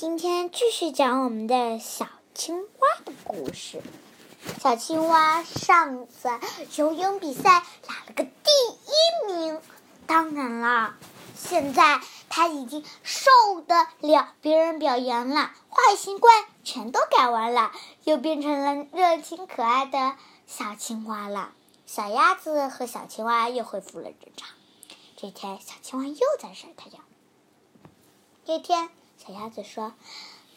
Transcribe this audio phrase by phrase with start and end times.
[0.00, 3.82] 今天继续讲我们的小青蛙的故事。
[4.58, 6.30] 小青蛙上次
[6.78, 9.60] 游泳比赛拿了个第一名，
[10.06, 10.94] 当然了，
[11.36, 12.00] 现在
[12.30, 17.70] 它已经受得了别人表扬了，坏习惯全都改完了，
[18.04, 21.52] 又变成了热情可爱的小青蛙了。
[21.84, 24.48] 小鸭子和小青蛙又恢复了正常。
[25.18, 27.04] 这天，小青蛙又在晒太阳。
[28.46, 28.88] 这天。
[29.20, 29.92] 小鸭子说：“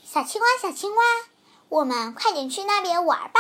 [0.07, 1.03] 小青蛙，小青蛙，
[1.67, 3.39] 我们快点去那边玩吧！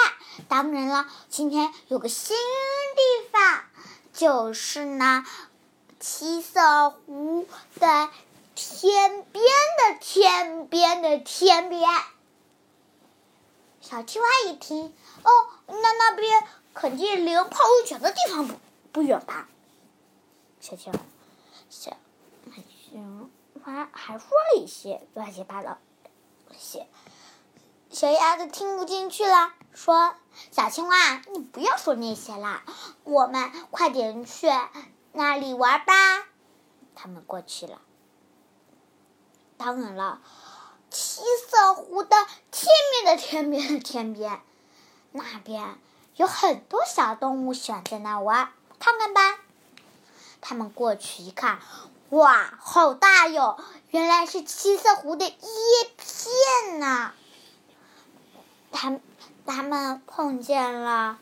[0.49, 3.63] 当然了，今天有个新地方，
[4.11, 5.25] 就是那
[5.97, 7.47] 七色湖
[7.79, 8.09] 的
[8.53, 9.45] 天边
[9.77, 11.89] 的天边的天边。”
[13.79, 14.93] 小青蛙一听，
[15.23, 15.31] 哦，
[15.67, 16.43] 那那边
[16.73, 18.55] 肯定离泡温泉的地方不
[18.91, 19.47] 不远吧？
[20.59, 20.99] 小青蛙，
[21.69, 21.95] 小，
[22.91, 23.31] 行。
[23.63, 25.77] 还还说了一些乱七八糟
[26.47, 26.85] 东西，
[27.89, 30.15] 小鸭子听不进去了，说
[30.51, 32.63] ：“小青蛙，你不要说那些啦，
[33.03, 34.47] 我们快点去
[35.13, 35.93] 那里玩吧。”
[36.95, 37.81] 他们过去了。
[39.57, 40.21] 当然了，
[40.89, 42.15] 七色湖的
[42.51, 42.67] 天
[43.03, 44.41] 边的天边的天边，
[45.11, 45.77] 那边
[46.15, 49.39] 有很多小动物喜欢在那玩，看看吧。
[50.43, 51.59] 他们过去一看。
[52.09, 53.57] 哇，好大哟！
[53.89, 55.35] 原来是七色湖的叶
[55.97, 57.13] 片呐。
[58.71, 58.99] 他
[59.47, 61.17] 他们碰见了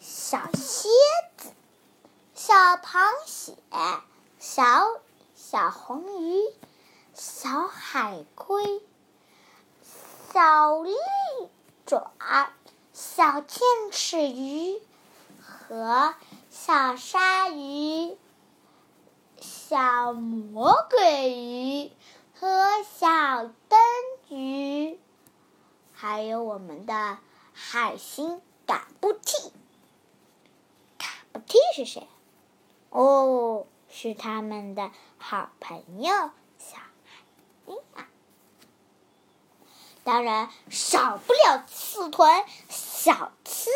[0.00, 0.88] 小蝎
[1.36, 1.50] 子、
[2.34, 3.56] 小螃蟹、
[4.38, 4.86] 小
[5.34, 6.42] 小红鱼、
[7.12, 8.82] 小海龟、
[10.32, 10.94] 小利
[11.84, 12.10] 爪、
[12.94, 13.60] 小剑
[13.90, 14.80] 齿鱼
[15.42, 16.14] 和
[16.58, 18.16] 小鲨鱼。
[19.38, 21.92] 小魔鬼鱼
[22.34, 23.78] 和小灯
[24.30, 24.98] 鱼，
[25.92, 27.18] 还有我们的
[27.52, 29.52] 海星嘎布蒂。
[30.98, 32.08] 嘎布蒂是谁？
[32.88, 36.10] 哦，是他们的好朋友
[36.58, 37.22] 小海
[37.66, 38.08] 星啊。
[40.04, 43.70] 当然少不了刺豚、小刺，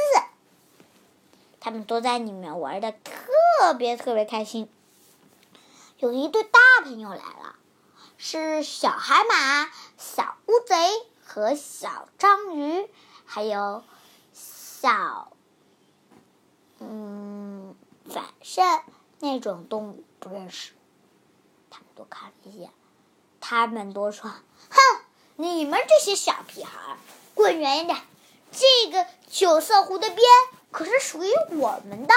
[1.60, 4.68] 他们都在里面玩的特别特别开心。
[5.98, 7.56] 有一对大朋友来了，
[8.16, 10.74] 是小海马、小乌贼
[11.22, 12.88] 和小章鱼，
[13.26, 13.84] 还有
[14.32, 15.30] 小……
[16.78, 17.76] 嗯，
[18.08, 18.82] 反正
[19.18, 20.72] 那种动物不认识。
[21.68, 22.70] 他们都看了一眼，
[23.38, 24.30] 他们都说
[24.70, 25.04] ：“哼，
[25.36, 26.96] 你们这些小屁孩，
[27.34, 27.98] 滚远一点！
[28.50, 30.18] 这个九色湖的边
[30.70, 32.14] 可是属于我们的。”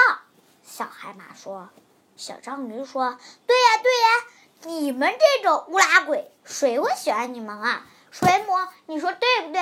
[0.64, 1.68] 小海马说。
[2.16, 7.84] 小章鱼说：“对呀，对呀，你们这种乌拉鬼，谁会喜欢你们啊？
[8.12, 8.52] 水母，
[8.86, 9.60] 你说对不对？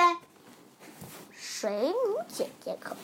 [1.33, 2.99] 水母姐姐可不。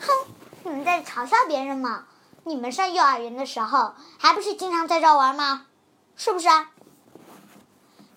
[0.00, 2.06] 哼，你们在嘲笑别人吗？
[2.44, 5.66] 你们上幼儿园的时候，还不是经常在这玩吗？
[6.16, 6.48] 是不是？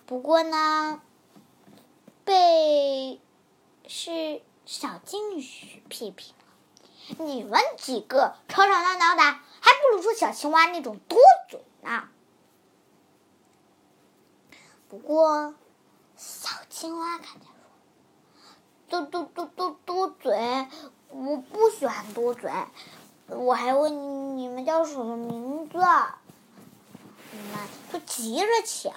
[0.06, 1.02] 不过呢，
[2.24, 3.20] 被
[3.86, 6.34] 是小金鱼批评。
[7.20, 9.22] 你们几个吵吵闹闹的。”
[9.66, 11.18] 还不如说小青蛙那种多
[11.50, 12.10] 嘴呢。
[14.90, 15.56] 不过，
[16.18, 17.48] 小青蛙看见
[18.90, 20.68] 说：“嘟嘟嘟嘟嘟嘴，
[21.10, 22.52] 我不喜欢多嘴。
[23.28, 25.78] 我还问你们叫什么名字，
[27.32, 28.94] 你们都急着抢。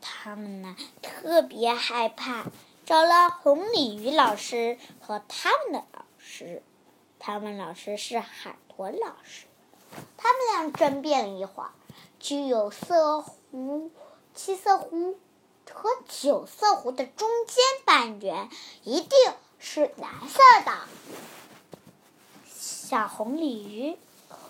[0.00, 2.46] 他们呢，特别害怕，
[2.86, 5.84] 找了红鲤鱼老师和他们的
[6.20, 6.62] 师。
[7.18, 9.46] 他们老师是海豚老师，
[10.16, 11.70] 他们俩争辩了一会儿，
[12.18, 13.90] 九色湖、
[14.34, 15.18] 七色湖
[15.70, 18.48] 和九色湖的中间半圆
[18.84, 19.18] 一定
[19.58, 20.72] 是蓝色的。
[22.46, 23.96] 小红鲤鱼，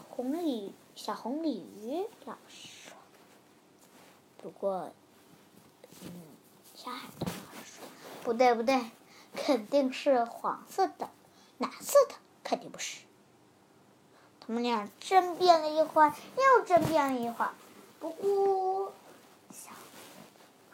[0.09, 2.97] 红鲤小红鲤鱼老师说，
[4.39, 4.93] 不过，
[6.03, 6.11] 嗯，
[6.75, 7.85] 小海豚老师说，
[8.23, 8.81] 不对不对，
[9.35, 11.11] 肯定是黄色的、
[11.61, 12.15] 蓝色的。
[12.43, 13.03] 肯定不是。
[14.41, 17.53] 他们俩争辩了一会儿，又争辩了一会儿。
[18.01, 18.93] 不过，
[19.53, 19.71] 小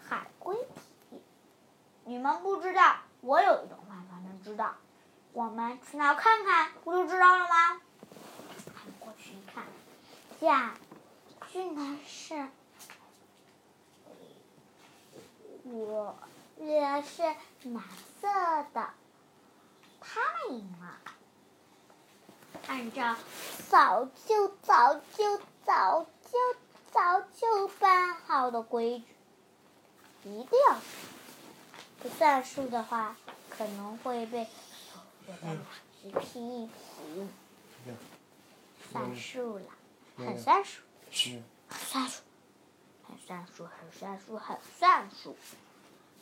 [0.02, 0.56] 海龟
[1.10, 1.20] 提议
[2.06, 4.74] ：“你们不知道，我有一种办法能知道。
[5.32, 7.80] 我们去那看看，不就知道了吗？”
[8.74, 9.64] 他们过去一看，
[10.40, 10.74] 呀，
[11.52, 12.48] 居然是，
[15.64, 16.16] 我
[16.58, 17.22] 原来是
[17.64, 17.84] 蓝
[18.20, 18.28] 色
[18.72, 18.88] 的。
[22.66, 23.16] 按照
[23.68, 26.38] 早就早就早就
[26.90, 29.02] 早就办好的规
[30.22, 30.76] 矩，一定要。
[32.18, 33.16] 算数的话，
[33.50, 35.60] 可能会被所有的老
[36.02, 37.30] 师批评。
[38.92, 39.64] 算数了，
[40.16, 40.82] 很算数，
[41.68, 42.22] 很算数，
[43.02, 45.36] 很算数，很算数，很算数。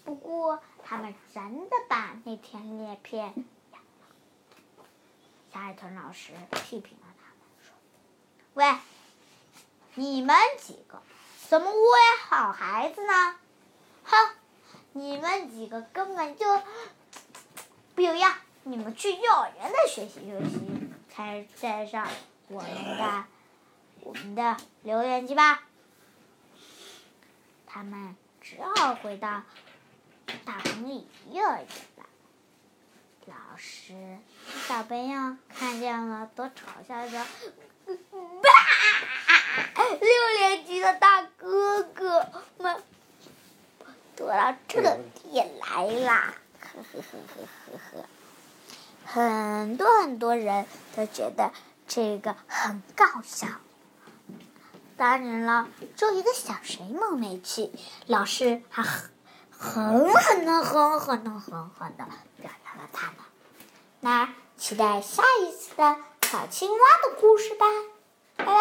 [0.05, 3.45] 不过，他们真的把那天裂片。
[5.55, 7.73] 下一藤老师批评了他们说
[8.55, 8.77] ：“喂，
[9.95, 11.01] 你们几个
[11.49, 13.37] 怎么误会好孩子呢？
[14.03, 14.35] 哼，
[14.95, 16.61] 你们几个根本就
[17.95, 18.35] 不有样！
[18.65, 22.09] 你们去幼儿园再学习学习，才再上
[22.49, 23.25] 我们的
[24.01, 25.63] 我们的留言机吧。”
[27.65, 29.45] 他们只好回到。
[30.45, 32.05] 大棚里幼儿园了，
[33.27, 34.19] 老师
[34.67, 36.51] 小朋友看见了，都嘲
[36.89, 37.23] 笑着
[40.01, 42.27] ：“六年级的大哥哥
[42.59, 42.83] 们
[44.17, 48.07] 躲到这里来啦！”呵呵呵呵呵呵，
[49.05, 50.67] 很多很多人
[50.97, 51.53] 都觉得
[51.87, 53.47] 这个很搞笑。
[54.97, 57.71] 当然了，就一个小水母没去，
[58.07, 58.83] 老师还。
[59.57, 62.05] 狠狠的，狠狠的，狠狠的
[62.41, 63.17] 表扬了他们。
[64.01, 67.67] 那期待下一次的小青蛙的故事吧，
[68.37, 68.55] 拜拜。